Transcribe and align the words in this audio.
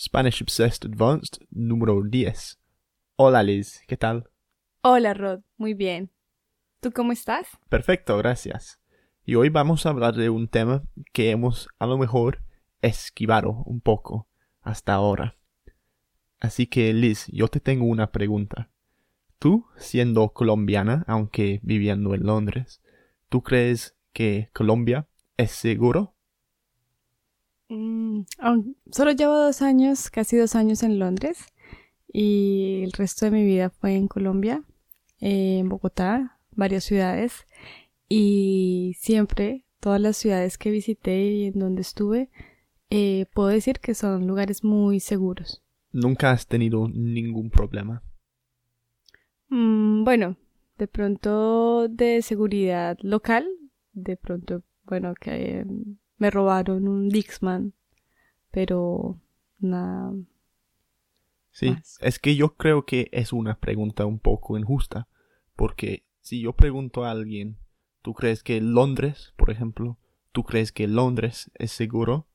Spanish 0.00 0.40
Obsessed 0.42 0.84
Advanced 0.84 1.42
número 1.50 2.00
10. 2.04 2.60
Hola 3.16 3.42
Liz, 3.42 3.82
¿qué 3.88 3.96
tal? 3.96 4.30
Hola 4.80 5.12
Rod, 5.12 5.40
muy 5.56 5.74
bien. 5.74 6.12
¿Tú 6.78 6.92
cómo 6.92 7.10
estás? 7.10 7.48
Perfecto, 7.68 8.16
gracias. 8.16 8.78
Y 9.24 9.34
hoy 9.34 9.48
vamos 9.48 9.84
a 9.84 9.88
hablar 9.88 10.14
de 10.14 10.30
un 10.30 10.46
tema 10.46 10.84
que 11.12 11.32
hemos 11.32 11.68
a 11.80 11.86
lo 11.86 11.98
mejor 11.98 12.44
esquivado 12.80 13.64
un 13.66 13.80
poco 13.80 14.28
hasta 14.60 14.94
ahora. 14.94 15.36
Así 16.38 16.68
que 16.68 16.92
Liz, 16.92 17.26
yo 17.32 17.48
te 17.48 17.58
tengo 17.58 17.86
una 17.86 18.12
pregunta. 18.12 18.70
Tú, 19.40 19.66
siendo 19.78 20.28
colombiana, 20.32 21.02
aunque 21.08 21.58
viviendo 21.64 22.14
en 22.14 22.24
Londres, 22.24 22.80
¿tú 23.28 23.42
crees 23.42 23.96
que 24.12 24.48
Colombia 24.52 25.08
es 25.36 25.50
seguro? 25.50 26.14
Mm, 27.68 28.22
solo 28.90 29.12
llevo 29.12 29.36
dos 29.36 29.62
años, 29.62 30.10
casi 30.10 30.36
dos 30.36 30.54
años 30.54 30.82
en 30.82 30.98
Londres 30.98 31.44
y 32.10 32.82
el 32.82 32.92
resto 32.92 33.26
de 33.26 33.30
mi 33.30 33.44
vida 33.44 33.70
fue 33.70 33.94
en 33.94 34.08
Colombia, 34.08 34.64
en 35.20 35.68
Bogotá, 35.68 36.38
varias 36.52 36.84
ciudades 36.84 37.46
y 38.08 38.96
siempre 38.98 39.64
todas 39.80 40.00
las 40.00 40.16
ciudades 40.16 40.56
que 40.56 40.70
visité 40.70 41.24
y 41.26 41.44
en 41.46 41.58
donde 41.58 41.82
estuve 41.82 42.30
eh, 42.90 43.26
puedo 43.34 43.48
decir 43.48 43.80
que 43.80 43.94
son 43.94 44.26
lugares 44.26 44.64
muy 44.64 45.00
seguros. 45.00 45.62
¿Nunca 45.92 46.30
has 46.30 46.46
tenido 46.46 46.88
ningún 46.88 47.50
problema? 47.50 48.02
Mm, 49.48 50.04
bueno, 50.04 50.36
de 50.78 50.88
pronto 50.88 51.88
de 51.88 52.22
seguridad 52.22 52.96
local, 53.02 53.46
de 53.92 54.16
pronto, 54.16 54.62
bueno, 54.84 55.14
que 55.14 55.66
me 56.18 56.30
robaron 56.30 56.88
un 56.88 57.08
Dixman, 57.08 57.72
pero 58.50 59.18
nada. 59.58 60.12
Sí, 61.50 61.74
es 62.00 62.18
que 62.18 62.36
yo 62.36 62.54
creo 62.56 62.84
que 62.84 63.08
es 63.10 63.32
una 63.32 63.58
pregunta 63.58 64.06
un 64.06 64.18
poco 64.18 64.58
injusta, 64.58 65.08
porque 65.56 66.04
si 66.20 66.40
yo 66.40 66.52
pregunto 66.52 67.04
a 67.04 67.10
alguien, 67.10 67.56
¿tú 68.02 68.14
crees 68.14 68.42
que 68.42 68.60
Londres, 68.60 69.32
por 69.36 69.50
ejemplo, 69.50 69.98
¿tú 70.32 70.44
crees 70.44 70.70
que 70.70 70.86
Londres 70.86 71.50
es 71.54 71.72
seguro? 71.72 72.28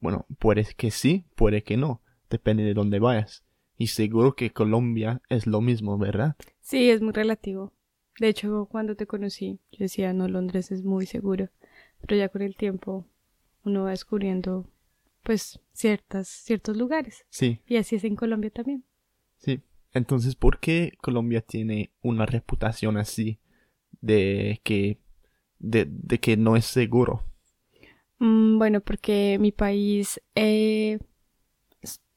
Bueno, 0.00 0.26
puede 0.38 0.64
que 0.76 0.90
sí, 0.90 1.26
puede 1.36 1.62
que 1.62 1.76
no, 1.76 2.02
depende 2.28 2.64
de 2.64 2.74
dónde 2.74 2.98
vayas. 2.98 3.44
Y 3.76 3.88
seguro 3.88 4.34
que 4.34 4.52
Colombia 4.52 5.20
es 5.28 5.46
lo 5.46 5.60
mismo, 5.60 5.98
¿verdad? 5.98 6.36
Sí, 6.60 6.90
es 6.90 7.02
muy 7.02 7.12
relativo. 7.12 7.72
De 8.20 8.28
hecho, 8.28 8.66
cuando 8.70 8.94
te 8.94 9.06
conocí, 9.06 9.58
yo 9.72 9.78
decía, 9.80 10.12
no, 10.12 10.28
Londres 10.28 10.70
es 10.70 10.84
muy 10.84 11.06
seguro 11.06 11.50
pero 12.06 12.18
ya 12.18 12.28
con 12.28 12.42
el 12.42 12.56
tiempo 12.56 13.06
uno 13.64 13.84
va 13.84 13.90
descubriendo 13.90 14.66
pues 15.22 15.58
ciertas, 15.72 16.28
ciertos 16.28 16.76
lugares. 16.76 17.24
Sí. 17.30 17.60
Y 17.66 17.76
así 17.76 17.96
es 17.96 18.04
en 18.04 18.14
Colombia 18.14 18.50
también. 18.50 18.84
Sí. 19.38 19.62
Entonces, 19.92 20.34
¿por 20.34 20.58
qué 20.58 20.92
Colombia 21.00 21.40
tiene 21.40 21.92
una 22.02 22.26
reputación 22.26 22.96
así 22.96 23.38
de 24.00 24.60
que, 24.64 24.98
de, 25.58 25.88
que 26.20 26.36
no 26.36 26.56
es 26.56 26.66
seguro? 26.66 27.24
Mm, 28.18 28.58
bueno, 28.58 28.80
porque 28.80 29.38
mi 29.40 29.52
país 29.52 30.20
eh, 30.34 30.98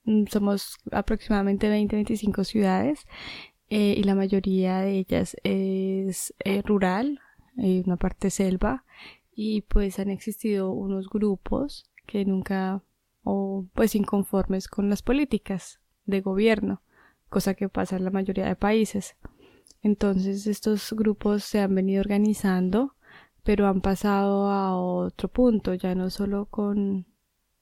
mm, 0.03 0.25
somos 0.25 0.77
aproximadamente 0.91 1.69
20-25 1.69 2.43
ciudades 2.43 3.05
eh, 3.69 3.95
y 3.97 4.03
la 4.03 4.15
mayoría 4.15 4.79
de 4.79 4.97
ellas 4.97 5.37
es 5.43 6.33
eh, 6.43 6.61
rural, 6.63 7.21
hay 7.57 7.83
una 7.85 7.97
parte 7.97 8.29
selva 8.31 8.85
y 9.39 9.61
pues 9.61 9.99
han 9.99 10.09
existido 10.09 10.71
unos 10.71 11.09
grupos 11.09 11.85
que 12.07 12.25
nunca 12.25 12.81
o 13.23 13.67
pues 13.75 13.93
inconformes 13.93 14.67
con 14.67 14.89
las 14.89 15.03
políticas 15.03 15.79
de 16.05 16.21
gobierno, 16.21 16.81
cosa 17.29 17.53
que 17.53 17.69
pasa 17.69 17.97
en 17.97 18.03
la 18.03 18.09
mayoría 18.09 18.47
de 18.47 18.55
países. 18.55 19.15
Entonces 19.83 20.47
estos 20.47 20.91
grupos 20.93 21.43
se 21.43 21.59
han 21.59 21.75
venido 21.75 22.01
organizando, 22.01 22.95
pero 23.43 23.67
han 23.67 23.81
pasado 23.81 24.49
a 24.49 24.75
otro 24.75 25.29
punto, 25.29 25.75
ya 25.75 25.93
no 25.93 26.09
solo 26.09 26.47
con 26.47 27.05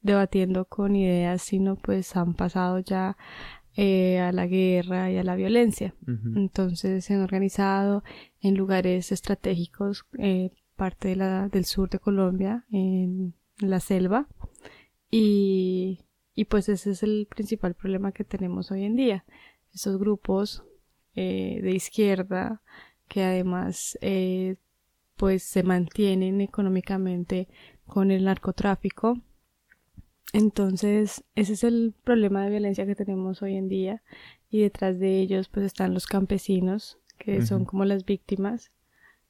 debatiendo 0.02 0.64
con 0.64 0.96
ideas, 0.96 1.42
sino 1.42 1.76
pues 1.76 2.16
han 2.16 2.36
pasado 2.36 2.80
ya 2.80 3.18
eh, 3.76 4.20
a 4.20 4.32
la 4.32 4.48
guerra 4.48 5.12
y 5.12 5.18
a 5.18 5.26
la 5.26 5.36
violencia. 5.36 5.94
Entonces 6.36 7.04
se 7.04 7.16
han 7.16 7.22
organizado 7.22 8.06
en 8.40 8.56
lugares 8.56 9.12
estratégicos 9.12 10.06
eh, 10.20 10.52
parte 10.76 11.10
de 11.10 11.16
la, 11.16 11.50
del 11.50 11.66
sur 11.66 11.90
de 11.90 12.00
Colombia, 12.00 12.66
en 12.72 13.34
la 13.60 13.80
selva. 13.80 14.28
Y, 15.10 16.06
y 16.34 16.46
pues 16.46 16.70
ese 16.70 16.92
es 16.92 17.04
el 17.04 17.28
principal 17.30 17.74
problema 17.74 18.12
que 18.12 18.24
tenemos 18.24 18.72
hoy 18.72 18.84
en 18.84 18.96
día. 18.96 19.26
Esos 19.74 19.98
grupos 19.98 20.64
eh, 21.16 21.60
de 21.64 21.72
izquierda 21.72 22.62
que 23.08 23.24
además 23.24 23.98
eh, 24.02 24.58
pues 25.16 25.44
se 25.44 25.64
mantienen 25.64 26.42
económicamente 26.42 27.48
con 27.86 28.12
el 28.12 28.26
narcotráfico. 28.26 29.22
Entonces, 30.34 31.24
ese 31.36 31.54
es 31.54 31.64
el 31.64 31.94
problema 32.04 32.44
de 32.44 32.50
violencia 32.50 32.86
que 32.86 32.96
tenemos 32.96 33.42
hoy 33.42 33.56
en 33.56 33.70
día 33.70 34.04
y 34.50 34.62
detrás 34.62 35.00
de 35.00 35.20
ellos 35.22 35.48
pues 35.48 35.66
están 35.66 35.94
los 35.94 36.08
campesinos 36.08 37.00
que 37.18 37.46
son 37.46 37.64
como 37.64 37.86
las 37.86 38.04
víctimas 38.04 38.72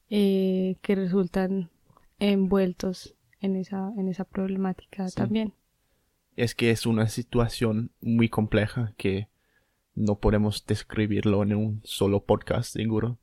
eh, 0.10 0.78
que 0.82 0.96
resultan 0.96 1.70
envueltos 2.20 3.16
en 3.42 3.56
esa, 3.56 3.92
en 3.98 4.08
esa 4.08 4.26
problemática 4.26 5.10
también. 5.10 5.54
Es 6.36 6.56
que 6.56 6.72
es 6.72 6.86
una 6.86 7.08
situación 7.08 7.92
muy 8.02 8.30
compleja 8.30 8.94
que 8.98 9.30
no 9.96 10.20
podemos 10.20 10.66
describirlo 10.66 11.44
en 11.44 11.56
un 11.56 11.82
solo 11.84 12.24
podcast, 12.24 12.74
seguro. 12.74 13.18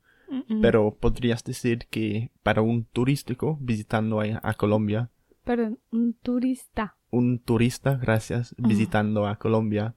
Pero 0.63 0.95
podrías 0.95 1.43
decir 1.43 1.85
que 1.91 2.31
para 2.41 2.63
un 2.63 2.85
turístico 2.85 3.59
visitando 3.61 4.19
a, 4.19 4.53
Colombia. 4.55 5.11
Perdón, 5.43 5.77
un 5.91 6.15
turista. 6.15 6.97
Un 7.11 7.37
turista, 7.37 7.97
gracias, 7.97 8.55
visitando 8.57 9.27
a 9.27 9.35
Colombia, 9.35 9.93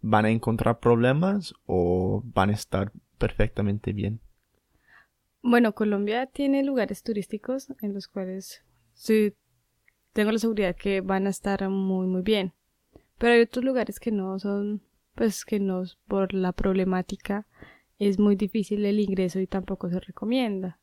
¿van 0.00 0.24
a 0.24 0.30
encontrar 0.30 0.80
problemas 0.80 1.52
o 1.66 2.22
van 2.24 2.48
a 2.48 2.54
estar 2.54 2.92
perfectamente 3.18 3.92
bien? 3.92 4.20
Bueno, 5.46 5.74
Colombia 5.74 6.24
tiene 6.24 6.64
lugares 6.64 7.02
turísticos 7.02 7.68
en 7.82 7.92
los 7.92 8.08
cuales 8.08 8.64
sí 8.94 9.34
tengo 10.14 10.32
la 10.32 10.38
seguridad 10.38 10.74
que 10.74 11.02
van 11.02 11.26
a 11.26 11.30
estar 11.30 11.68
muy 11.68 12.06
muy 12.06 12.22
bien. 12.22 12.54
Pero 13.18 13.34
hay 13.34 13.42
otros 13.42 13.62
lugares 13.62 14.00
que 14.00 14.10
no 14.10 14.38
son, 14.38 14.80
pues 15.14 15.44
que 15.44 15.60
no, 15.60 15.82
por 16.08 16.32
la 16.32 16.52
problemática 16.52 17.46
es 17.98 18.18
muy 18.18 18.36
difícil 18.36 18.86
el 18.86 18.98
ingreso 18.98 19.38
y 19.38 19.46
tampoco 19.46 19.90
se 19.90 20.00
recomienda. 20.00 20.78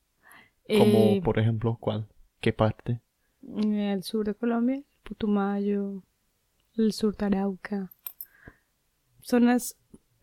Como 0.68 1.00
eh, 1.00 1.22
por 1.24 1.40
ejemplo, 1.40 1.80
¿cuál? 1.82 2.08
¿Qué 2.40 2.54
parte? 2.54 3.02
El 3.42 4.04
sur 4.04 4.28
de 4.28 4.36
Colombia, 4.36 4.84
Putumayo, 5.02 6.04
el 6.78 6.92
sur 6.94 7.18
de 7.18 7.26
Arauca. 7.26 7.92
Zonas, 9.22 9.76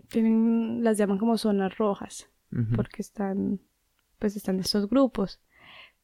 tienen, 0.08 0.84
las 0.84 0.96
llaman 0.96 1.18
como 1.18 1.36
zonas 1.38 1.76
rojas, 1.76 2.30
porque 2.76 3.02
están 3.02 3.60
pues 4.18 4.36
están 4.36 4.60
estos 4.60 4.88
grupos. 4.88 5.40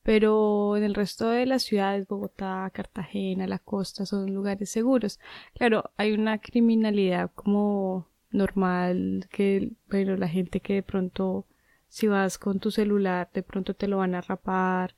Pero 0.02 0.76
en 0.76 0.84
el 0.84 0.94
resto 0.94 1.30
de 1.30 1.46
las 1.46 1.62
ciudades, 1.62 2.06
Bogotá, 2.06 2.70
Cartagena, 2.74 3.46
la 3.46 3.58
costa, 3.58 4.04
son 4.06 4.34
lugares 4.34 4.70
seguros. 4.70 5.18
Claro, 5.54 5.90
hay 5.96 6.12
una 6.12 6.38
criminalidad 6.38 7.30
como 7.34 8.06
normal, 8.30 9.26
que, 9.30 9.72
bueno, 9.88 10.16
la 10.16 10.28
gente 10.28 10.60
que 10.60 10.74
de 10.74 10.82
pronto, 10.82 11.46
si 11.88 12.06
vas 12.08 12.38
con 12.38 12.60
tu 12.60 12.70
celular, 12.70 13.30
de 13.32 13.42
pronto 13.42 13.74
te 13.74 13.88
lo 13.88 13.98
van 13.98 14.14
a 14.14 14.20
rapar. 14.20 14.94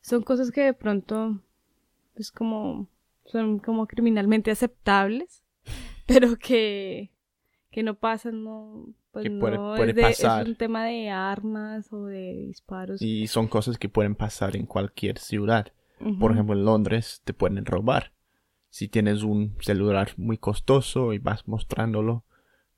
Son 0.00 0.22
cosas 0.22 0.50
que 0.50 0.62
de 0.62 0.74
pronto 0.74 1.40
es 2.14 2.30
como, 2.32 2.88
son 3.26 3.58
como 3.58 3.86
criminalmente 3.86 4.50
aceptables, 4.50 5.42
pero 6.06 6.36
que, 6.38 7.10
que 7.70 7.82
no 7.82 7.94
pasan, 7.94 8.44
no, 8.44 8.86
pues 9.22 9.56
puede, 9.78 9.94
pasar. 9.94 10.42
Es 10.42 10.48
un 10.48 10.56
tema 10.56 10.84
de 10.84 11.10
armas 11.10 11.92
o 11.92 12.06
de 12.06 12.34
disparos. 12.46 13.00
Y 13.02 13.26
son 13.26 13.48
cosas 13.48 13.78
que 13.78 13.88
pueden 13.88 14.14
pasar 14.14 14.56
en 14.56 14.66
cualquier 14.66 15.18
ciudad. 15.18 15.72
Por 16.18 16.32
ejemplo, 16.32 16.54
en 16.54 16.64
Londres 16.64 17.22
te 17.24 17.32
pueden 17.32 17.64
robar. 17.64 18.12
Si 18.68 18.88
tienes 18.88 19.22
un 19.22 19.56
celular 19.60 20.10
muy 20.18 20.36
costoso 20.36 21.14
y 21.14 21.18
vas 21.18 21.48
mostrándolo, 21.48 22.24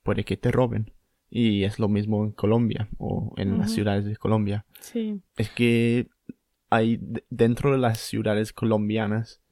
puede 0.05 0.25
que 0.25 0.37
te 0.37 0.53
roben. 0.53 0.93
Y 1.29 1.65
es 1.65 1.79
lo 1.79 1.89
mismo 1.89 2.25
en 2.25 2.31
Colombia 2.31 2.89
o 2.99 3.35
en 3.37 3.59
las 3.59 3.73
ciudades 3.73 4.05
de 4.05 4.17
Colombia. 4.17 4.65
Sí. 4.81 5.21
Es 5.37 5.51
que 5.51 6.09
hay 6.71 7.01
dentro 7.29 7.73
de 7.73 7.79
las 7.79 7.99
ciudades 7.99 8.53
colombianas 8.53 9.43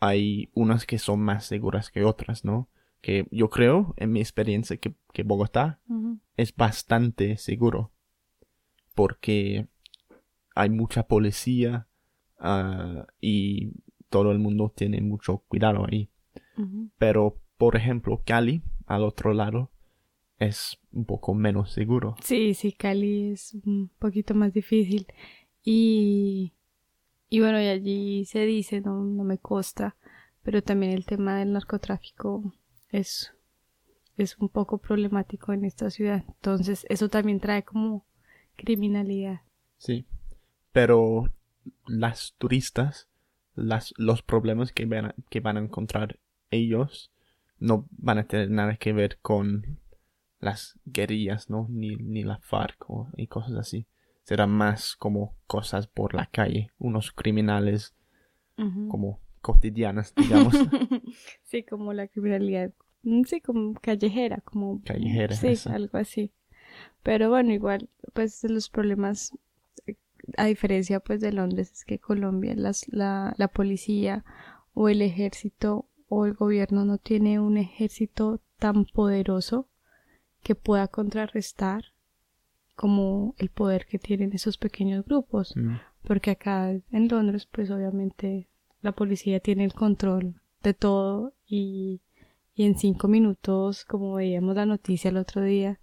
hay 0.00 0.50
unas 0.54 0.86
que 0.86 0.98
son 0.98 1.20
más 1.20 1.44
seguras 1.44 1.90
que 1.90 2.04
otras, 2.04 2.44
¿no? 2.44 2.68
Que 3.00 3.26
yo 3.30 3.48
creo, 3.48 3.94
en 3.96 4.12
mi 4.12 4.20
experiencia, 4.20 4.76
que, 4.76 4.94
Bogotá 5.24 5.80
es 6.36 6.54
bastante 6.54 7.36
seguro. 7.38 7.90
Porque 8.94 9.66
hay 10.54 10.70
mucha 10.70 11.08
policía 11.08 11.88
ah, 12.38 13.06
y 13.20 13.72
todo 14.10 14.30
el 14.30 14.38
mundo 14.38 14.72
tiene 14.74 15.00
mucho 15.00 15.38
cuidado 15.48 15.86
ahí. 15.86 16.08
Pero 16.98 17.40
por 17.56 17.74
ejemplo, 17.76 18.22
Cali, 18.24 18.62
al 18.86 19.02
otro 19.02 19.34
lado, 19.34 19.70
es 20.38 20.78
un 20.92 21.04
poco 21.04 21.34
menos 21.34 21.72
seguro. 21.72 22.14
Sí, 22.22 22.54
sí, 22.54 22.72
Cali 22.72 23.32
es 23.32 23.54
un 23.64 23.90
poquito 23.98 24.34
más 24.34 24.52
difícil. 24.52 25.06
Y, 25.64 26.52
y 27.28 27.40
bueno, 27.40 27.60
y 27.60 27.66
allí 27.66 28.24
se 28.24 28.46
dice, 28.46 28.80
no, 28.80 29.02
no 29.02 29.24
me 29.24 29.38
consta, 29.38 29.96
pero 30.42 30.62
también 30.62 30.92
el 30.92 31.04
tema 31.04 31.38
del 31.38 31.52
narcotráfico 31.52 32.54
es, 32.90 33.34
es 34.16 34.36
un 34.38 34.48
poco 34.48 34.78
problemático 34.78 35.52
en 35.52 35.64
esta 35.64 35.90
ciudad. 35.90 36.24
Entonces, 36.26 36.86
eso 36.88 37.08
también 37.08 37.40
trae 37.40 37.62
como 37.62 38.04
criminalidad. 38.56 39.40
Sí, 39.78 40.06
pero 40.72 41.30
las 41.86 42.34
turistas, 42.38 43.08
las, 43.54 43.94
los 43.96 44.22
problemas 44.22 44.72
que 44.72 44.86
van, 44.86 45.06
a, 45.06 45.14
que 45.30 45.40
van 45.40 45.56
a 45.56 45.60
encontrar 45.60 46.18
ellos 46.50 47.10
no 47.58 47.86
van 47.90 48.18
a 48.18 48.24
tener 48.24 48.50
nada 48.50 48.76
que 48.76 48.92
ver 48.92 49.18
con 49.20 49.78
las 50.40 50.78
guerrillas, 50.84 51.50
¿no? 51.50 51.66
Ni, 51.68 51.96
ni 51.96 52.22
la 52.22 52.38
FARC 52.38 52.86
y 53.16 53.26
cosas 53.26 53.54
así. 53.54 53.86
Será 54.22 54.46
más 54.46 54.94
como 54.96 55.34
cosas 55.46 55.86
por 55.86 56.14
la 56.14 56.26
calle, 56.26 56.70
unos 56.78 57.12
criminales 57.12 57.94
como 58.88 59.20
cotidianas, 59.48 60.14
digamos. 60.14 60.54
sí, 61.42 61.62
como 61.62 61.94
la 61.94 62.06
criminalidad, 62.06 62.70
mm, 63.02 63.22
sí, 63.24 63.40
como 63.40 63.72
callejera, 63.80 64.42
como... 64.44 64.82
Callejera. 64.84 65.34
Sí, 65.34 65.54
algo 65.70 65.96
así. 65.96 66.32
Pero 67.02 67.30
bueno, 67.30 67.52
igual, 67.52 67.88
pues 68.12 68.44
los 68.44 68.68
problemas, 68.68 69.32
a 70.36 70.44
diferencia 70.44 71.00
pues 71.00 71.22
de 71.22 71.32
Londres, 71.32 71.72
es 71.72 71.84
que 71.86 71.98
Colombia, 71.98 72.54
las, 72.54 72.86
la, 72.88 73.34
la 73.38 73.48
policía 73.48 74.22
o 74.74 74.90
el 74.90 75.00
ejército 75.00 75.86
o 76.08 76.26
el 76.26 76.34
gobierno 76.34 76.84
no 76.84 76.98
tiene 76.98 77.40
un 77.40 77.56
ejército 77.56 78.42
tan 78.58 78.84
poderoso 78.84 79.66
que 80.42 80.54
pueda 80.54 80.88
contrarrestar 80.88 81.84
como 82.74 83.34
el 83.38 83.48
poder 83.48 83.86
que 83.86 83.98
tienen 83.98 84.32
esos 84.34 84.58
pequeños 84.58 85.06
grupos. 85.06 85.56
Mm. 85.56 85.76
Porque 86.06 86.32
acá 86.32 86.70
en 86.70 87.08
Londres, 87.08 87.48
pues 87.50 87.70
obviamente 87.70 88.48
la 88.80 88.92
policía 88.92 89.40
tiene 89.40 89.64
el 89.64 89.74
control 89.74 90.40
de 90.62 90.74
todo 90.74 91.34
y, 91.46 92.00
y 92.54 92.64
en 92.64 92.76
cinco 92.76 93.08
minutos, 93.08 93.84
como 93.84 94.14
veíamos 94.14 94.56
la 94.56 94.66
noticia 94.66 95.10
el 95.10 95.16
otro 95.16 95.42
día, 95.42 95.80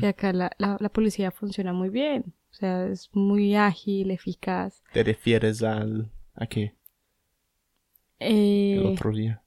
que 0.00 0.06
acá 0.06 0.32
la, 0.32 0.50
la, 0.58 0.88
policía 0.88 1.30
funciona 1.30 1.72
muy 1.72 1.90
bien. 1.90 2.34
O 2.50 2.54
sea, 2.54 2.86
es 2.88 3.08
muy 3.12 3.54
ágil, 3.54 4.10
eficaz. 4.10 4.82
¿Te 4.92 5.04
refieres 5.04 5.62
al... 5.62 6.10
a 6.34 6.46
qué? 6.46 6.74
el 8.18 8.84
otro 8.84 9.12
día. 9.12 9.42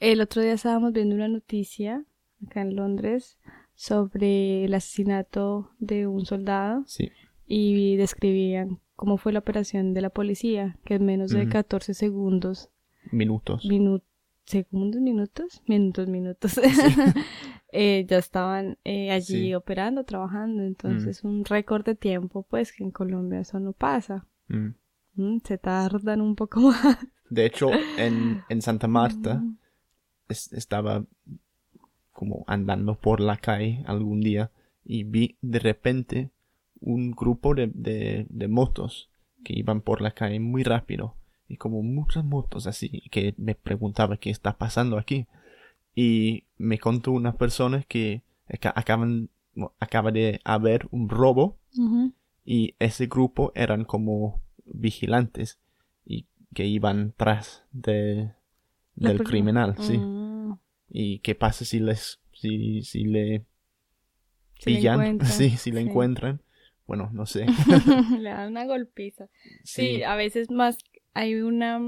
El 0.00 0.20
otro 0.20 0.42
día 0.42 0.54
estábamos 0.54 0.92
viendo 0.92 1.14
una 1.14 1.28
noticia 1.28 2.04
acá 2.44 2.62
en 2.62 2.76
Londres 2.76 3.38
sobre 3.74 4.64
el 4.64 4.74
asesinato 4.74 5.70
de 5.78 6.06
un 6.06 6.26
soldado 6.26 6.84
sí. 6.86 7.10
y 7.46 7.96
describían 7.96 8.80
cómo 8.96 9.18
fue 9.18 9.32
la 9.32 9.38
operación 9.38 9.94
de 9.94 10.00
la 10.00 10.10
policía, 10.10 10.78
que 10.84 10.94
en 10.94 11.04
menos 11.04 11.30
de 11.30 11.48
14 11.48 11.94
segundos. 11.94 12.70
Minutos. 13.12 13.64
segundos, 14.44 15.00
minutos, 15.00 15.62
minutos, 15.66 16.08
minutos. 16.08 16.60
Eh, 17.78 18.06
ya 18.08 18.16
estaban 18.16 18.78
eh, 18.84 19.10
allí 19.10 19.52
operando, 19.54 20.04
trabajando. 20.04 20.62
Entonces, 20.62 21.24
un 21.24 21.44
récord 21.44 21.84
de 21.84 21.94
tiempo, 21.94 22.46
pues 22.48 22.72
que 22.72 22.82
en 22.82 22.90
Colombia 22.90 23.40
eso 23.40 23.60
no 23.60 23.72
pasa. 23.72 24.24
Mm, 24.46 25.38
se 25.44 25.58
tardan 25.58 26.22
un 26.22 26.36
poco 26.36 26.60
más. 26.70 26.96
De 27.28 27.44
hecho, 27.44 27.68
en, 27.98 28.42
en 28.48 28.62
Santa 28.62 28.88
Marta 28.88 29.42
estaba 30.28 31.04
como 32.12 32.44
andando 32.46 32.98
por 32.98 33.20
la 33.20 33.36
calle 33.36 33.84
algún 33.86 34.20
día 34.20 34.50
y 34.82 35.04
vi 35.04 35.36
de 35.42 35.58
repente 35.58 36.30
un 36.86 37.10
grupo 37.10 37.54
de, 37.54 37.70
de, 38.28 38.48
motos 38.48 39.10
que 39.44 39.52
iban 39.52 39.80
por 39.80 40.00
la 40.00 40.12
calle 40.12 40.40
muy 40.40 40.62
rápido 40.62 41.14
y 41.48 41.56
como 41.56 41.82
muchas 41.82 42.24
motos 42.24 42.66
así 42.66 43.02
que 43.10 43.34
me 43.36 43.54
preguntaba 43.54 44.16
qué 44.16 44.30
está 44.30 44.56
pasando 44.56 44.98
aquí 44.98 45.26
y 45.94 46.44
me 46.56 46.78
contó 46.78 47.12
una 47.12 47.36
persona 47.36 47.82
que 47.82 48.22
acaban 48.74 49.28
acaba 49.78 50.10
de 50.10 50.40
haber 50.44 50.88
un 50.90 51.08
robo 51.08 51.58
y 52.44 52.74
ese 52.78 53.06
grupo 53.06 53.52
eran 53.54 53.84
como 53.84 54.40
vigilantes 54.64 55.58
y 56.04 56.26
que 56.54 56.66
iban 56.66 57.12
tras 57.16 57.64
de 57.72 58.32
del 58.94 59.22
criminal 59.22 59.74
sí 59.78 59.98
mm. 59.98 60.26
¿Y 60.88 61.18
qué 61.20 61.34
pasa 61.34 61.64
si 61.64 61.80
les, 61.80 62.20
si, 62.32 62.82
si 62.82 63.04
le 63.04 63.44
pillan? 64.64 65.20
sí, 65.24 65.50
si 65.50 65.72
le 65.72 65.80
encuentran. 65.80 66.40
Bueno, 66.86 67.10
no 67.12 67.26
sé. 67.26 67.46
le 68.18 68.30
dan 68.30 68.50
una 68.52 68.64
golpiza. 68.64 69.28
Sí. 69.64 70.02
a 70.02 70.14
veces 70.16 70.50
más 70.50 70.78
hay 71.14 71.34
una 71.34 71.80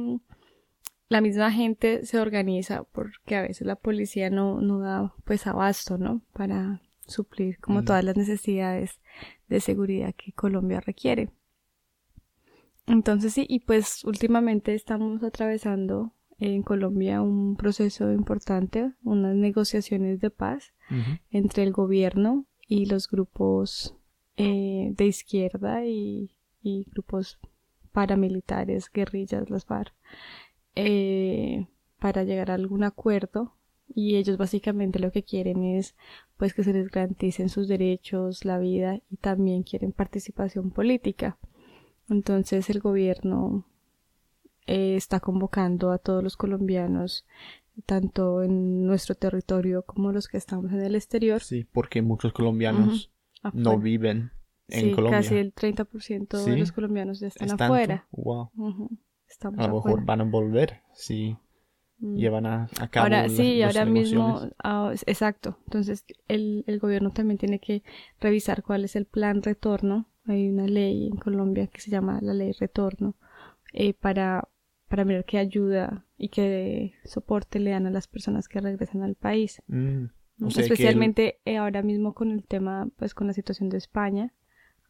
la 1.08 1.20
misma 1.20 1.50
gente 1.50 2.04
se 2.04 2.20
organiza 2.20 2.84
porque 2.84 3.36
a 3.36 3.42
veces 3.42 3.66
la 3.66 3.76
policía 3.76 4.28
no, 4.30 4.60
no 4.60 4.78
da 4.80 5.14
pues 5.24 5.46
abasto, 5.46 5.96
¿no? 5.96 6.22
Para 6.32 6.82
suplir 7.06 7.58
como 7.60 7.82
todas 7.82 8.04
las 8.04 8.16
necesidades 8.16 9.00
de 9.48 9.60
seguridad 9.60 10.14
que 10.14 10.32
Colombia 10.32 10.80
requiere. 10.80 11.30
Entonces 12.86 13.32
sí, 13.34 13.46
y 13.48 13.60
pues 13.60 14.04
últimamente 14.04 14.74
estamos 14.74 15.22
atravesando 15.22 16.12
en 16.38 16.62
Colombia 16.62 17.20
un 17.22 17.56
proceso 17.56 18.12
importante, 18.12 18.92
unas 19.02 19.34
negociaciones 19.34 20.20
de 20.20 20.30
paz 20.30 20.72
entre 21.30 21.64
el 21.64 21.72
gobierno 21.72 22.46
y 22.66 22.86
los 22.86 23.08
grupos 23.08 23.94
eh, 24.38 24.92
de 24.96 25.06
izquierda 25.06 25.84
y, 25.84 26.30
grupos 26.62 27.38
paramilitares, 27.92 28.90
guerrillas, 28.92 29.50
las 29.50 29.64
FARC, 29.64 29.92
eh, 30.76 31.66
para 31.98 32.22
llegar 32.22 32.50
a 32.50 32.54
algún 32.54 32.84
acuerdo 32.84 33.54
y 33.92 34.16
ellos 34.16 34.36
básicamente 34.36 35.00
lo 35.00 35.10
que 35.10 35.24
quieren 35.24 35.64
es 35.64 35.96
pues 36.36 36.54
que 36.54 36.62
se 36.62 36.72
les 36.72 36.88
garanticen 36.88 37.48
sus 37.48 37.66
derechos, 37.66 38.44
la 38.44 38.58
vida 38.58 39.00
y 39.10 39.16
también 39.16 39.64
quieren 39.64 39.90
participación 39.90 40.70
política. 40.70 41.36
Entonces 42.08 42.70
el 42.70 42.78
gobierno 42.78 43.66
eh, 44.66 44.94
está 44.94 45.18
convocando 45.18 45.90
a 45.90 45.98
todos 45.98 46.22
los 46.22 46.36
colombianos, 46.36 47.26
tanto 47.86 48.44
en 48.44 48.86
nuestro 48.86 49.16
territorio 49.16 49.82
como 49.82 50.12
los 50.12 50.28
que 50.28 50.36
estamos 50.36 50.70
en 50.70 50.82
el 50.82 50.94
exterior. 50.94 51.42
Sí, 51.42 51.64
porque 51.64 52.02
muchos 52.02 52.32
colombianos 52.32 53.10
no 53.52 53.78
viven 53.78 54.32
en 54.68 54.94
Colombia. 54.94 55.20
Casi 55.20 55.36
el 55.36 55.54
30% 55.54 56.44
de 56.44 56.56
los 56.56 56.72
colombianos 56.72 57.20
ya 57.20 57.28
están 57.28 57.50
afuera. 57.50 58.06
Wow. 58.12 58.50
a 59.58 59.66
lo 59.66 59.74
mejor 59.74 60.04
van 60.04 60.20
a 60.20 60.24
volver 60.24 60.82
si 60.94 61.36
mm. 61.98 62.16
llevan 62.16 62.46
a, 62.46 62.68
cabo 62.90 63.04
ahora 63.04 63.28
sí 63.28 63.62
ahora 63.62 63.84
mismo 63.84 64.40
ah, 64.64 64.92
exacto 65.06 65.58
entonces 65.66 66.06
el, 66.28 66.64
el 66.66 66.78
gobierno 66.78 67.10
también 67.10 67.36
tiene 67.36 67.58
que 67.58 67.82
revisar 68.20 68.62
cuál 68.62 68.84
es 68.84 68.96
el 68.96 69.04
plan 69.04 69.42
retorno 69.42 70.06
hay 70.24 70.48
una 70.48 70.66
ley 70.66 71.08
en 71.08 71.16
Colombia 71.16 71.66
que 71.66 71.80
se 71.80 71.90
llama 71.90 72.20
la 72.22 72.32
ley 72.32 72.52
retorno 72.52 73.16
eh, 73.74 73.92
para 73.92 74.48
para 74.88 75.04
mirar 75.04 75.24
qué 75.24 75.38
ayuda 75.38 76.06
y 76.16 76.30
qué 76.30 76.94
soporte 77.04 77.60
le 77.60 77.70
dan 77.70 77.86
a 77.86 77.90
las 77.90 78.08
personas 78.08 78.48
que 78.48 78.60
regresan 78.60 79.02
al 79.02 79.14
país. 79.14 79.62
Mm, 79.68 80.06
Especialmente 80.46 81.40
eh, 81.44 81.56
ahora 81.56 81.82
mismo 81.82 82.14
con 82.14 82.30
el 82.30 82.44
tema, 82.44 82.88
pues 82.96 83.14
con 83.14 83.26
la 83.26 83.32
situación 83.32 83.68
de 83.68 83.78
España, 83.78 84.32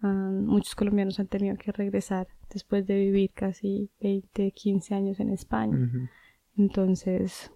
muchos 0.00 0.74
colombianos 0.74 1.18
han 1.18 1.26
tenido 1.26 1.56
que 1.56 1.72
regresar 1.72 2.28
después 2.50 2.86
de 2.86 2.94
vivir 2.94 3.32
casi 3.34 3.90
20, 4.00 4.52
15 4.52 4.94
años 4.94 5.20
en 5.20 5.30
España. 5.30 6.10
Entonces, 6.56 7.50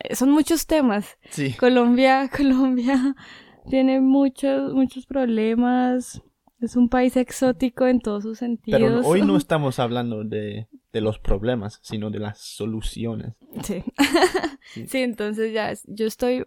eh, 0.00 0.14
son 0.14 0.30
muchos 0.30 0.66
temas. 0.66 1.18
Colombia, 1.58 2.28
Colombia 2.36 3.14
tiene 3.68 4.00
muchos, 4.00 4.72
muchos 4.74 5.06
problemas. 5.06 6.22
Es 6.60 6.76
un 6.76 6.88
país 6.88 7.16
exótico 7.16 7.86
en 7.86 8.00
todos 8.00 8.22
sus 8.22 8.38
sentidos. 8.38 8.80
Pero 8.80 9.00
hoy 9.06 9.22
no 9.22 9.36
estamos 9.36 9.78
hablando 9.78 10.24
de, 10.24 10.68
de 10.92 11.00
los 11.00 11.18
problemas, 11.18 11.78
sino 11.82 12.10
de 12.10 12.20
las 12.20 12.38
soluciones. 12.38 13.34
Sí. 13.62 13.82
sí. 14.86 14.98
entonces 14.98 15.52
ya 15.52 15.72
yo 15.86 16.06
estoy, 16.06 16.46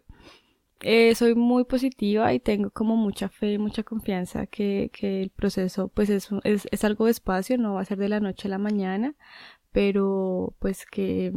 eh, 0.81 1.15
soy 1.15 1.35
muy 1.35 1.63
positiva 1.65 2.33
y 2.33 2.39
tengo 2.39 2.69
como 2.71 2.95
mucha 2.95 3.29
fe, 3.29 3.57
mucha 3.57 3.83
confianza 3.83 4.47
que, 4.47 4.91
que 4.93 5.21
el 5.21 5.29
proceso 5.29 5.89
pues 5.89 6.09
es, 6.09 6.29
es, 6.43 6.67
es 6.71 6.83
algo 6.83 7.05
despacio, 7.05 7.57
no 7.57 7.75
va 7.75 7.81
a 7.81 7.85
ser 7.85 7.97
de 7.97 8.09
la 8.09 8.19
noche 8.19 8.47
a 8.47 8.51
la 8.51 8.57
mañana, 8.57 9.15
pero 9.71 10.55
pues 10.59 10.85
que 10.85 11.33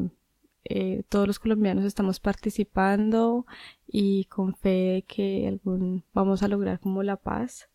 eh, 0.64 1.02
todos 1.08 1.26
los 1.26 1.38
colombianos 1.38 1.84
estamos 1.84 2.20
participando 2.20 3.46
y 3.86 4.26
con 4.26 4.54
fe 4.54 4.68
de 4.68 5.04
que 5.08 5.48
algún 5.48 6.04
vamos 6.12 6.42
a 6.42 6.48
lograr 6.48 6.80
como 6.80 7.02
la 7.02 7.16
paz 7.16 7.70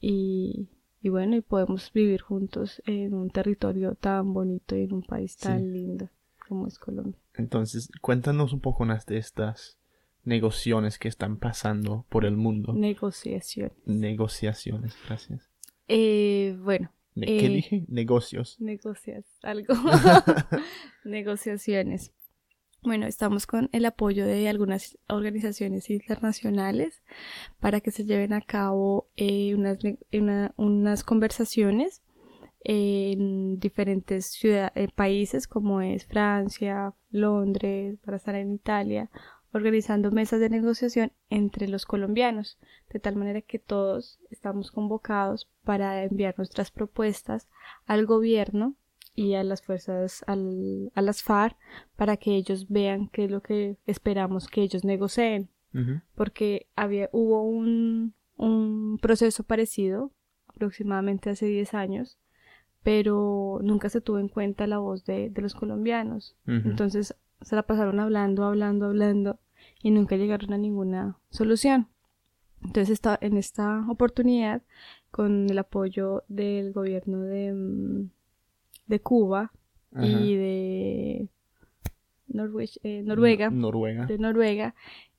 y 0.00 0.68
y 1.02 1.08
bueno, 1.08 1.34
y 1.34 1.40
podemos 1.40 1.92
vivir 1.92 2.20
juntos 2.20 2.80
en 2.86 3.14
un 3.14 3.28
territorio 3.30 3.96
tan 3.96 4.32
bonito 4.32 4.76
y 4.76 4.84
en 4.84 4.92
un 4.94 5.02
país 5.02 5.36
tan 5.36 5.72
lindo. 5.72 6.08
como 6.48 6.68
es 6.68 6.78
Colombia. 6.78 7.18
Entonces, 7.34 7.90
cuéntanos 8.00 8.52
un 8.52 8.60
poco 8.60 8.84
más 8.84 9.04
de 9.06 9.18
estas 9.18 9.78
negociaciones 10.24 10.98
que 10.98 11.08
están 11.08 11.36
pasando 11.36 12.06
por 12.08 12.24
el 12.24 12.36
mundo. 12.36 12.72
Negociaciones. 12.72 13.72
Negociaciones, 13.84 14.96
gracias. 15.06 15.50
Eh, 15.88 16.56
bueno. 16.60 16.92
¿Qué 17.14 17.46
eh, 17.46 17.48
dije? 17.48 17.84
Negocios. 17.88 18.56
Negocias, 18.60 19.24
algo. 19.42 19.74
Negociaciones. 21.04 22.12
Bueno, 22.82 23.06
estamos 23.06 23.46
con 23.46 23.68
el 23.72 23.84
apoyo 23.84 24.26
de 24.26 24.48
algunas 24.48 24.98
organizaciones 25.08 25.88
internacionales 25.88 27.02
para 27.60 27.80
que 27.80 27.92
se 27.92 28.04
lleven 28.04 28.32
a 28.32 28.40
cabo 28.40 29.08
eh, 29.16 29.54
unas, 29.54 29.78
unas 30.56 31.04
conversaciones 31.04 32.02
en 32.64 33.58
diferentes 33.60 34.26
ciudades, 34.26 34.90
países 34.92 35.46
como 35.46 35.80
es 35.80 36.06
Francia, 36.06 36.92
Londres, 37.10 37.98
para 38.04 38.16
estar 38.16 38.34
en 38.34 38.52
Italia, 38.52 39.10
organizando 39.52 40.10
mesas 40.10 40.40
de 40.40 40.48
negociación 40.48 41.12
entre 41.28 41.68
los 41.68 41.84
colombianos, 41.86 42.58
de 42.90 43.00
tal 43.00 43.16
manera 43.16 43.42
que 43.42 43.58
todos 43.58 44.18
estamos 44.30 44.70
convocados 44.70 45.48
para 45.64 46.04
enviar 46.04 46.34
nuestras 46.36 46.70
propuestas 46.70 47.48
al 47.86 48.06
gobierno 48.06 48.74
y 49.14 49.34
a 49.34 49.44
las 49.44 49.62
fuerzas, 49.62 50.24
al, 50.26 50.90
a 50.94 51.02
las 51.02 51.22
FARC, 51.22 51.56
para 51.96 52.16
que 52.16 52.34
ellos 52.34 52.68
vean 52.68 53.08
qué 53.08 53.24
es 53.24 53.30
lo 53.30 53.42
que 53.42 53.76
esperamos 53.86 54.48
que 54.48 54.62
ellos 54.62 54.84
negocien. 54.84 55.50
Porque 56.14 56.66
había, 56.76 57.08
hubo 57.12 57.44
un, 57.44 58.12
un 58.36 58.98
proceso 59.00 59.42
parecido 59.42 60.12
aproximadamente 60.48 61.30
hace 61.30 61.46
10 61.46 61.72
años, 61.72 62.18
pero 62.82 63.58
nunca 63.62 63.88
se 63.88 64.02
tuvo 64.02 64.18
en 64.18 64.28
cuenta 64.28 64.66
la 64.66 64.78
voz 64.78 65.04
de, 65.06 65.30
de 65.30 65.42
los 65.42 65.54
colombianos. 65.54 66.36
Entonces 66.46 67.16
se 67.44 67.56
la 67.56 67.62
pasaron 67.62 68.00
hablando, 68.00 68.44
hablando, 68.44 68.86
hablando 68.86 69.38
y 69.82 69.90
nunca 69.90 70.16
llegaron 70.16 70.52
a 70.52 70.58
ninguna 70.58 71.18
solución. 71.30 71.88
Entonces 72.62 72.90
está 72.90 73.18
en 73.20 73.36
esta 73.36 73.84
oportunidad 73.88 74.62
con 75.10 75.50
el 75.50 75.58
apoyo 75.58 76.24
del 76.28 76.72
gobierno 76.72 77.20
de, 77.22 77.52
mm, 77.52 78.10
de 78.86 79.00
Cuba 79.00 79.52
y 79.94 80.36
de 80.36 81.28
eh, 82.82 83.02
Noruega, 83.04 83.50
Noruega, 83.50 84.06
de 84.06 84.16
Noruega 84.16 84.74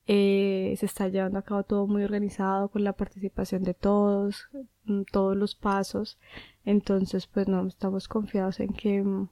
eh, 0.06 0.74
se 0.76 0.84
está 0.86 1.08
llevando 1.08 1.38
a 1.38 1.42
cabo 1.42 1.62
todo 1.62 1.86
muy 1.86 2.02
organizado 2.02 2.68
con 2.68 2.84
la 2.84 2.92
participación 2.92 3.62
de 3.62 3.72
todos, 3.72 4.48
mm, 4.84 5.02
todos 5.10 5.36
los 5.36 5.54
pasos. 5.54 6.18
Entonces, 6.64 7.26
pues 7.26 7.48
no 7.48 7.66
estamos 7.66 8.08
confiados 8.08 8.60
en 8.60 8.72
que 8.74 9.02
mm, 9.02 9.28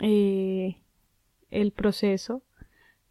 eh, 0.00 0.83
el 1.54 1.72
proceso 1.72 2.42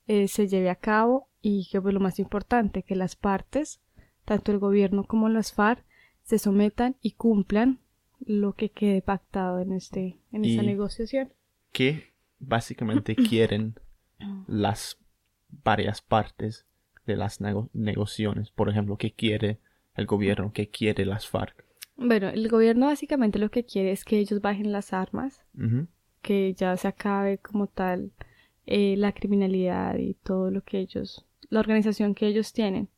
eh, 0.08 0.28
se 0.28 0.48
lleve 0.48 0.70
a 0.70 0.76
cabo 0.76 1.30
y 1.42 1.68
que 1.72 1.82
pues 1.82 1.94
lo 1.94 2.00
más 2.00 2.20
importante, 2.20 2.84
que 2.84 2.96
las 2.96 3.16
partes, 3.16 3.82
tanto 4.26 4.52
el 4.52 4.60
gobierno 4.60 5.06
como 5.06 5.30
las 5.30 5.54
FARC, 5.54 5.84
se 6.24 6.40
sometan 6.40 6.96
y 7.02 7.12
cumplan 7.12 7.80
lo 8.26 8.54
que 8.54 8.70
quede 8.70 9.02
pactado 9.02 9.60
en 9.60 9.74
este 9.74 10.20
en 10.32 10.46
esa 10.46 10.64
negociación. 10.64 11.34
¿Qué 11.72 12.14
básicamente 12.40 13.16
quieren 13.30 13.76
las 14.48 14.98
varias 15.64 16.02
partes 16.02 16.66
de 17.06 17.18
las 17.18 17.42
negociaciones? 17.42 18.52
Por 18.52 18.70
ejemplo, 18.70 18.98
¿qué 18.98 19.12
quiere 19.12 19.60
el 19.96 20.06
gobierno? 20.06 20.54
¿Qué 20.54 20.70
quiere 20.70 21.06
las 21.06 21.28
FARC? 21.28 21.66
Bueno, 21.96 22.30
el 22.30 22.48
gobierno 22.50 22.88
básicamente 22.88 23.40
lo 23.40 23.52
que 23.52 23.66
quiere 23.66 23.92
es 23.92 24.04
que 24.04 24.18
ellos 24.18 24.42
bajen 24.42 24.72
las 24.72 24.94
armas, 24.94 25.46
que 26.22 26.54
ya 26.54 26.76
se 26.78 26.88
acabe 26.88 27.38
como 27.38 27.68
tal 27.68 28.12
eh, 28.66 28.96
la 28.98 29.12
criminalidad 29.12 29.98
y 29.98 30.14
todo 30.14 30.52
lo 30.52 30.62
que 30.64 30.80
ellos, 30.80 31.26
la 31.50 31.60
organización 31.60 32.16
que 32.16 32.28
ellos 32.28 32.54
tienen, 32.54 32.90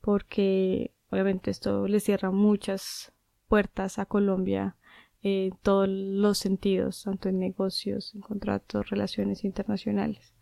porque 0.00 0.92
obviamente 1.10 1.50
esto 1.50 1.88
le 1.88 2.00
cierra 2.00 2.30
muchas 2.30 3.12
puertas 3.48 3.98
a 3.98 4.06
Colombia 4.06 4.76
en 5.22 5.56
todos 5.62 5.88
los 5.88 6.38
sentidos, 6.38 7.02
tanto 7.04 7.28
en 7.28 7.38
negocios, 7.38 8.14
en 8.14 8.20
contratos, 8.20 8.90
relaciones 8.90 9.44
internacionales. 9.44 10.34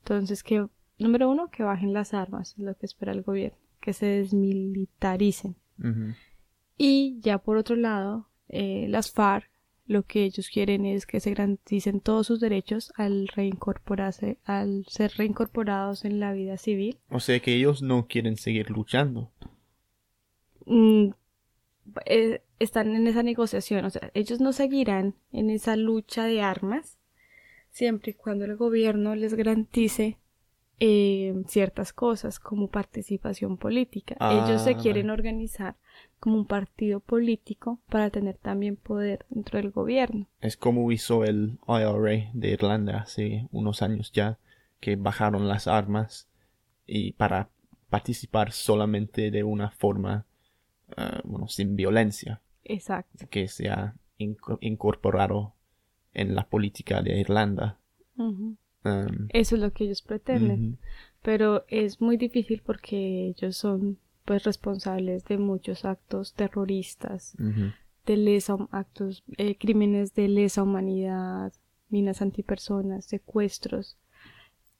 Entonces, 0.00 0.42
que, 0.42 0.66
número 0.98 1.28
uno, 1.30 1.50
que 1.50 1.64
bajen 1.64 1.92
las 1.92 2.14
armas, 2.14 2.52
es 2.52 2.58
lo 2.58 2.76
que 2.76 2.86
espera 2.86 3.12
el 3.12 3.22
gobierno, 3.22 3.58
que 3.80 3.92
se 3.92 4.06
desmilitaricen. 4.06 5.56
Y 6.76 7.18
ya 7.20 7.38
por 7.38 7.56
otro 7.56 7.76
lado, 7.76 8.28
eh, 8.48 8.86
las 8.88 9.10
FARC 9.10 9.47
lo 9.88 10.04
que 10.04 10.24
ellos 10.24 10.50
quieren 10.50 10.84
es 10.84 11.06
que 11.06 11.18
se 11.18 11.30
garanticen 11.30 12.00
todos 12.00 12.26
sus 12.26 12.40
derechos 12.40 12.92
al 12.96 13.26
reincorporarse, 13.26 14.38
al 14.44 14.84
ser 14.86 15.12
reincorporados 15.16 16.04
en 16.04 16.20
la 16.20 16.32
vida 16.32 16.58
civil. 16.58 16.98
O 17.08 17.20
sea 17.20 17.40
que 17.40 17.54
ellos 17.54 17.82
no 17.82 18.06
quieren 18.06 18.36
seguir 18.36 18.70
luchando. 18.70 19.32
Mm, 20.66 21.08
eh, 22.04 22.42
están 22.58 22.94
en 22.94 23.06
esa 23.06 23.22
negociación, 23.22 23.86
o 23.86 23.90
sea, 23.90 24.10
ellos 24.12 24.40
no 24.40 24.52
seguirán 24.52 25.14
en 25.32 25.48
esa 25.48 25.74
lucha 25.74 26.26
de 26.26 26.42
armas 26.42 26.98
siempre 27.70 28.10
y 28.12 28.14
cuando 28.14 28.44
el 28.44 28.56
gobierno 28.56 29.14
les 29.14 29.34
garantice 29.34 30.18
eh, 30.80 31.34
ciertas 31.46 31.92
cosas 31.92 32.38
como 32.38 32.68
participación 32.68 33.56
política. 33.56 34.16
ellos 34.20 34.62
se 34.62 34.70
ah, 34.70 34.76
quieren 34.76 35.10
organizar 35.10 35.76
como 36.20 36.36
un 36.36 36.46
partido 36.46 37.00
político 37.00 37.80
para 37.88 38.10
tener 38.10 38.36
también 38.36 38.76
poder 38.76 39.26
dentro 39.28 39.58
del 39.58 39.70
gobierno. 39.70 40.28
Es 40.40 40.56
como 40.56 40.90
hizo 40.92 41.24
el 41.24 41.58
IRA 41.66 42.30
de 42.32 42.50
Irlanda 42.50 42.98
hace 43.00 43.48
unos 43.50 43.82
años 43.82 44.12
ya, 44.12 44.38
que 44.80 44.96
bajaron 44.96 45.48
las 45.48 45.66
armas 45.66 46.28
y 46.86 47.12
para 47.12 47.50
participar 47.90 48.52
solamente 48.52 49.30
de 49.30 49.42
una 49.42 49.70
forma, 49.70 50.26
ah, 50.96 51.20
bueno, 51.24 51.48
sin 51.48 51.74
violencia. 51.74 52.40
Exacto. 52.64 53.26
Que 53.30 53.48
se 53.48 53.68
ha 53.68 53.96
incorporado 54.18 55.54
en 56.12 56.34
la 56.34 56.48
política 56.48 57.02
de 57.02 57.18
Irlanda. 57.18 57.78
Eso 59.30 59.56
es 59.56 59.62
lo 59.62 59.72
que 59.72 59.84
ellos 59.84 60.02
pretenden. 60.02 60.78
Pero 61.22 61.64
es 61.68 62.00
muy 62.00 62.16
difícil 62.16 62.62
porque 62.64 63.28
ellos 63.28 63.56
son 63.56 63.98
pues 64.24 64.44
responsables 64.44 65.24
de 65.24 65.38
muchos 65.38 65.84
actos 65.84 66.34
terroristas, 66.34 67.34
de 68.06 68.16
lesa 68.16 68.56
actos, 68.70 69.24
eh, 69.38 69.56
crímenes 69.56 70.14
de 70.14 70.28
lesa 70.28 70.62
humanidad, 70.62 71.52
minas 71.88 72.20
antipersonas, 72.20 73.06
secuestros. 73.06 73.96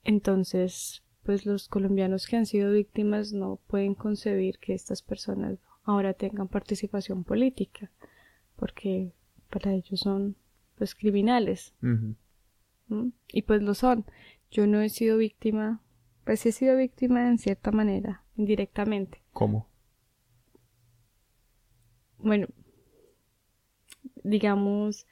Entonces, 0.04 1.02
pues 1.22 1.46
los 1.46 1.68
colombianos 1.68 2.26
que 2.26 2.36
han 2.36 2.46
sido 2.46 2.72
víctimas 2.72 3.32
no 3.32 3.58
pueden 3.66 3.94
concebir 3.94 4.58
que 4.58 4.74
estas 4.74 5.02
personas 5.02 5.58
ahora 5.84 6.12
tengan 6.12 6.48
participación 6.48 7.24
política, 7.24 7.90
porque 8.56 9.12
para 9.50 9.72
ellos 9.72 10.00
son 10.00 10.36
pues 10.76 10.94
criminales. 10.94 11.74
Y 13.32 13.42
pues 13.42 13.62
lo 13.62 13.74
son. 13.74 14.04
Yo 14.50 14.66
no 14.66 14.80
he 14.80 14.88
sido 14.88 15.18
víctima, 15.18 15.82
pues 16.24 16.44
he 16.46 16.52
sido 16.52 16.76
víctima 16.76 17.28
en 17.28 17.38
cierta 17.38 17.70
manera, 17.70 18.24
indirectamente. 18.36 19.22
¿Cómo? 19.32 19.68
Bueno, 22.18 22.48
digamos, 24.24 25.06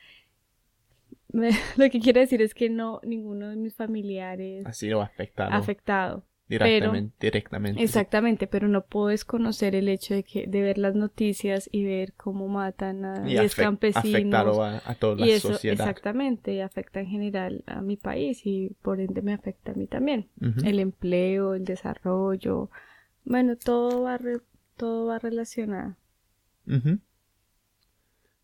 lo 1.77 1.91
que 1.91 2.01
quiero 2.01 2.21
decir 2.21 2.43
es 2.43 2.55
que 2.55 2.71
no, 2.71 3.01
ninguno 3.05 3.49
de 3.49 3.57
mis 3.57 3.75
familiares 3.75 4.65
ha 4.67 4.73
sido 4.73 5.03
afectado. 5.03 5.53
afectado. 5.53 6.25
Directamente, 6.49 7.17
directamente. 7.19 7.83
Exactamente, 7.83 8.47
pero 8.47 8.69
no 8.69 8.85
puedes 8.85 9.25
conocer 9.25 9.75
el 9.75 9.89
hecho 9.89 10.15
de 10.15 10.23
que 10.23 10.47
de 10.47 10.63
ver 10.63 10.79
las 10.79 10.95
noticias 10.95 11.69
y 11.73 11.85
ver 11.85 12.13
cómo 12.13 12.47
matan 12.47 13.05
a 13.05 13.29
los 13.29 13.55
campesinos 13.57 14.59
a, 14.59 14.83
a 14.89 14.95
toda 14.95 15.17
la 15.17 15.27
y 15.27 15.31
eso, 15.31 15.55
sociedad. 15.55 15.81
Exactamente, 15.81 16.63
afecta 16.63 17.01
en 17.01 17.09
general 17.09 17.65
a 17.67 17.81
mi 17.83 17.97
país 17.97 18.43
y 18.45 18.77
por 18.83 19.01
ende 19.01 19.23
me 19.23 19.33
afecta 19.33 19.73
a 19.73 19.75
mí 19.75 19.89
también. 19.89 20.29
El 20.65 20.79
empleo, 20.79 21.55
el 21.55 21.65
desarrollo, 21.65 22.71
bueno, 23.25 23.57
todo 23.57 24.03
va 24.03 24.21
todo 24.77 25.07
va 25.07 25.19
relacionado. 25.19 25.97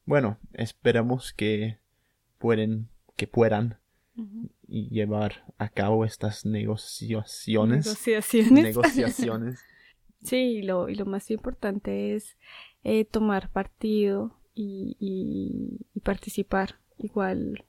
Bueno, 0.04 0.38
esperamos 0.54 1.32
que 1.32 1.78
pueden 2.38 2.88
que 3.14 3.28
puedan 3.28 3.78
y 4.72 4.88
llevar 4.88 5.44
a 5.58 5.68
cabo 5.68 6.06
estas 6.06 6.46
negociaciones. 6.46 7.84
Negociaciones. 7.84 8.64
Negociaciones. 8.64 9.60
sí, 10.22 10.36
y 10.36 10.62
lo, 10.62 10.88
y 10.88 10.94
lo 10.94 11.04
más 11.04 11.30
importante 11.30 12.14
es 12.14 12.38
eh, 12.82 13.04
tomar 13.04 13.50
partido 13.50 14.34
y, 14.54 14.96
y, 14.98 16.00
participar. 16.00 16.76
Igual, 16.96 17.66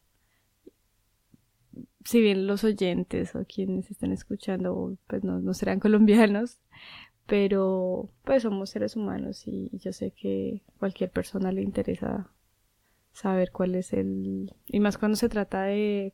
si 2.06 2.22
bien 2.22 2.48
los 2.48 2.64
oyentes 2.64 3.36
o 3.36 3.44
quienes 3.44 3.92
están 3.92 4.14
escuchando 4.14 4.98
pues 5.08 5.26
no, 5.26 5.40
no 5.40 5.54
serán 5.54 5.80
colombianos, 5.82 6.62
pero 7.26 8.10
pues 8.24 8.44
somos 8.44 8.70
seres 8.70 8.96
humanos 8.96 9.44
y 9.46 9.78
yo 9.78 9.92
sé 9.92 10.12
que 10.12 10.64
cualquier 10.80 11.12
persona 11.12 11.52
le 11.52 11.64
interesa 11.64 12.32
saber 13.14 13.52
cuál 13.52 13.76
es 13.76 13.94
el... 13.94 14.54
Y 14.66 14.80
más 14.80 14.98
cuando 14.98 15.16
se 15.16 15.30
trata 15.30 15.64
de, 15.64 16.14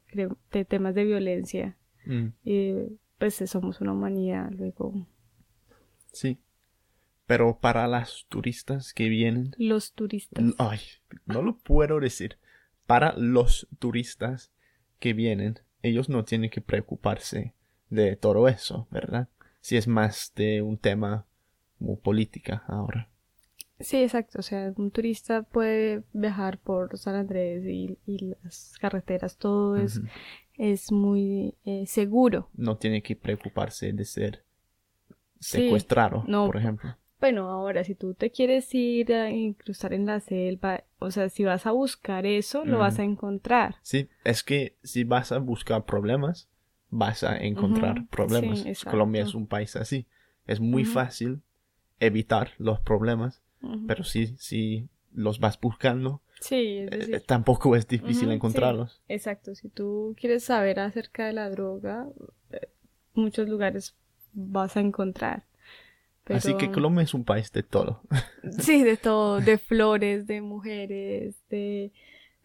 de 0.51 0.65
temas 0.65 0.93
de 0.93 1.05
violencia. 1.05 1.77
Mm. 2.05 2.27
Eh, 2.45 2.89
pues 3.17 3.35
somos 3.47 3.81
una 3.81 3.93
humanidad 3.93 4.51
luego. 4.51 5.07
Sí. 6.11 6.39
Pero 7.25 7.59
para 7.59 7.87
las 7.87 8.25
turistas 8.29 8.93
que 8.93 9.09
vienen... 9.09 9.55
Los 9.57 9.93
turistas. 9.93 10.43
Ay, 10.57 10.79
no 11.25 11.41
lo 11.41 11.57
puedo 11.57 11.99
decir. 11.99 12.37
Para 12.85 13.13
los 13.13 13.67
turistas 13.77 14.51
que 14.99 15.13
vienen, 15.13 15.59
ellos 15.81 16.09
no 16.09 16.25
tienen 16.25 16.49
que 16.49 16.61
preocuparse 16.61 17.53
de 17.89 18.15
todo 18.15 18.47
eso, 18.47 18.87
¿verdad? 18.91 19.29
Si 19.61 19.77
es 19.77 19.87
más 19.87 20.33
de 20.35 20.61
un 20.61 20.77
tema 20.77 21.25
como 21.77 21.99
política 21.99 22.63
ahora. 22.67 23.09
Sí, 23.79 23.97
exacto. 23.97 24.39
O 24.39 24.41
sea, 24.41 24.73
un 24.75 24.91
turista 24.91 25.43
puede 25.43 26.03
viajar 26.13 26.57
por 26.57 26.97
San 26.97 27.15
Andrés 27.15 27.65
y, 27.65 27.97
las 28.43 28.75
carreteras, 28.79 29.37
todo 29.37 29.77
es, 29.77 30.01
es 30.55 30.91
muy 30.91 31.55
eh, 31.65 31.85
seguro. 31.87 32.49
No 32.55 32.77
tiene 32.77 33.01
que 33.01 33.15
preocuparse 33.15 33.93
de 33.93 34.05
ser 34.05 34.43
secuestrado, 35.39 36.25
por 36.25 36.57
ejemplo. 36.57 36.95
Bueno, 37.19 37.49
ahora, 37.49 37.83
si 37.83 37.95
tú 37.95 38.13
te 38.13 38.31
quieres 38.31 38.73
ir 38.73 39.13
a 39.13 39.29
cruzar 39.57 39.93
en 39.93 40.05
la 40.05 40.21
selva, 40.21 40.85
o 40.99 41.11
sea, 41.11 41.27
si 41.27 41.43
vas 41.43 41.65
a 41.65 41.71
buscar 41.71 42.25
eso, 42.25 42.63
lo 42.63 42.79
vas 42.79 42.99
a 42.99 43.03
encontrar. 43.03 43.75
Sí, 43.81 44.07
es 44.23 44.41
que 44.41 44.77
si 44.83 45.03
vas 45.03 45.33
a 45.33 45.39
buscar 45.39 45.83
problemas, 45.83 46.47
vas 46.89 47.23
a 47.23 47.37
encontrar 47.37 48.07
problemas. 48.07 48.63
Colombia 48.85 49.23
es 49.23 49.35
un 49.35 49.47
país 49.47 49.75
así. 49.75 50.07
Es 50.47 50.61
muy 50.61 50.85
fácil 50.85 51.41
evitar 51.99 52.51
los 52.57 52.79
problemas 52.79 53.41
pero 53.87 54.03
sí, 54.03 54.35
sí 54.37 54.87
los 55.13 55.39
vas 55.39 55.59
buscando. 55.59 56.21
Sí, 56.39 56.85
eh, 56.89 57.21
tampoco 57.25 57.75
es 57.75 57.87
difícil 57.87 58.31
encontrarlos. 58.31 59.01
exacto, 59.09 59.55
si 59.55 59.67
tú 59.67 60.15
quieres 60.19 60.43
saber 60.45 60.79
acerca 60.79 61.25
de 61.25 61.33
la 61.33 61.49
droga, 61.49 62.07
eh, 62.51 62.69
muchos 63.13 63.49
lugares 63.49 63.95
vas 64.33 64.77
a 64.77 64.79
encontrar. 64.79 65.43
Así 66.25 66.55
que 66.57 66.71
Colombia 66.71 67.03
es 67.03 67.13
un 67.13 67.25
país 67.25 67.51
de 67.51 67.63
todo. 67.63 68.01
Sí, 68.59 68.83
de 68.83 68.97
todo, 68.97 69.41
de 69.41 69.57
flores, 69.57 70.27
de 70.27 70.41
mujeres, 70.41 71.35
de, 71.49 71.91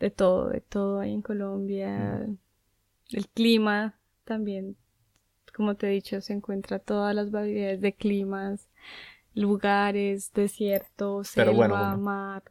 de 0.00 0.10
todo, 0.10 0.48
de 0.48 0.60
todo 0.60 1.00
hay 1.00 1.12
en 1.12 1.22
Colombia. 1.22 2.24
Mm. 2.26 2.36
El 3.10 3.28
clima 3.28 3.94
también, 4.24 4.76
como 5.54 5.76
te 5.76 5.86
he 5.86 5.90
dicho, 5.90 6.20
se 6.20 6.32
encuentra 6.32 6.78
todas 6.78 7.14
las 7.14 7.30
variedades 7.30 7.80
de 7.80 7.92
climas 7.92 8.68
lugares, 9.34 10.32
desiertos, 10.32 11.28
selva, 11.28 11.96
mar. 11.96 12.42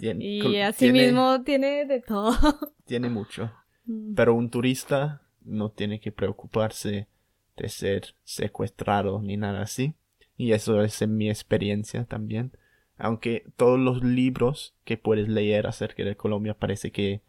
y 0.00 0.56
así 0.58 0.92
mismo 0.92 1.42
tiene 1.42 1.84
de 1.86 2.00
todo. 2.00 2.32
Tiene 2.84 3.08
mucho. 3.08 3.52
Mm. 3.84 4.14
Pero 4.14 4.34
un 4.34 4.50
turista 4.50 5.22
no 5.42 5.70
tiene 5.70 6.00
que 6.00 6.12
preocuparse 6.12 7.08
de 7.56 7.68
ser 7.68 8.14
secuestrado 8.24 9.20
ni 9.20 9.36
nada 9.36 9.62
así. 9.62 9.94
Y 10.36 10.52
eso 10.52 10.82
es 10.82 11.02
en 11.02 11.16
mi 11.16 11.28
experiencia 11.28 12.04
también. 12.04 12.52
Aunque 12.96 13.44
todos 13.56 13.78
los 13.78 14.02
libros 14.02 14.74
que 14.84 14.96
puedes 14.96 15.28
leer 15.28 15.66
acerca 15.66 16.04
de 16.04 16.16
Colombia 16.16 16.54
parece 16.54 16.92
que 16.92 17.22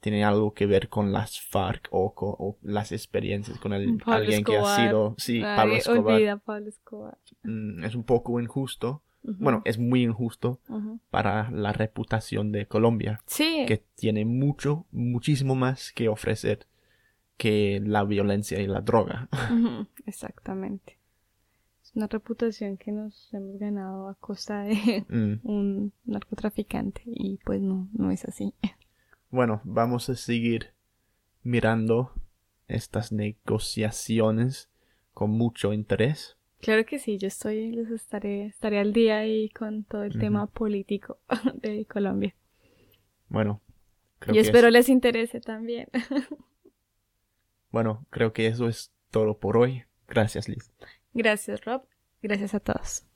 tiene 0.00 0.24
algo 0.24 0.54
que 0.54 0.66
ver 0.66 0.88
con 0.88 1.12
las 1.12 1.40
FARC 1.40 1.88
o, 1.90 2.56
las 2.62 2.90
experiencias 2.92 3.58
con 3.58 3.72
alguien 3.72 3.98
que 4.44 4.56
ha 4.56 4.76
sido... 4.76 5.14
Sí, 5.18 5.40
Pablo 5.40 5.74
Escobar. 5.76 7.18
Mm, 7.42 7.84
es 7.84 7.94
un 7.94 8.04
poco 8.04 8.40
injusto. 8.40 9.02
Bueno, 9.22 9.60
es 9.66 9.78
muy 9.78 10.02
injusto 10.02 10.60
para 11.10 11.50
la 11.50 11.74
reputación 11.74 12.52
de 12.52 12.66
Colombia. 12.66 13.20
Sí. 13.26 13.66
Que 13.68 13.84
tiene 13.94 14.24
mucho, 14.24 14.86
muchísimo 14.90 15.54
más 15.54 15.92
que 15.92 16.08
ofrecer 16.08 16.66
que 17.36 17.82
la 17.84 18.04
violencia 18.04 18.60
y 18.60 18.66
la 18.66 18.80
droga. 18.80 19.28
Exactamente. 20.06 20.98
Es 21.82 21.94
una 21.94 22.06
reputación 22.06 22.78
que 22.78 22.92
nos 22.92 23.32
hemos 23.34 23.58
ganado 23.58 24.08
a 24.08 24.14
costa 24.14 24.62
de 24.62 25.04
mm. 25.08 25.40
un 25.46 25.92
narcotraficante 26.04 27.02
y 27.04 27.38
pues 27.44 27.60
no, 27.60 27.88
no 27.92 28.10
es 28.10 28.24
así. 28.24 28.54
Bueno, 29.30 29.60
vamos 29.64 30.08
a 30.08 30.16
seguir 30.16 30.72
mirando 31.42 32.12
estas 32.66 33.12
negociaciones 33.12 34.70
con 35.14 35.30
mucho 35.30 35.72
interés. 35.72 36.36
Claro 36.60 36.84
que 36.84 36.98
sí, 36.98 37.16
yo 37.16 37.28
estoy, 37.28 37.70
les 37.70 37.90
estaré, 37.90 38.46
estaré 38.46 38.80
al 38.80 38.92
día 38.92 39.18
ahí 39.18 39.48
con 39.50 39.84
todo 39.84 40.02
el 40.02 40.18
tema 40.18 40.46
político 40.46 41.18
de 41.54 41.86
Colombia. 41.86 42.34
Bueno, 43.28 43.62
creo 44.18 44.34
y 44.34 44.38
espero 44.38 44.68
les 44.68 44.88
interese 44.88 45.40
también. 45.40 45.88
bueno, 47.70 48.04
creo 48.10 48.32
que 48.32 48.48
eso 48.48 48.68
es 48.68 48.92
todo 49.10 49.38
por 49.38 49.56
hoy. 49.56 49.84
Gracias, 50.08 50.48
Liz. 50.48 50.72
Gracias, 51.14 51.64
Rob. 51.64 51.82
Gracias 52.20 52.54
a 52.54 52.60
todos. 52.60 53.06